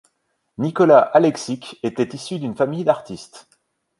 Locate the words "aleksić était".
0.97-2.09